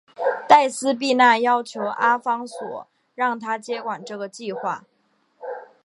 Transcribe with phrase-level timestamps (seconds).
[0.47, 4.83] 黛丝碧娜要求阿方索让她接管这个计画。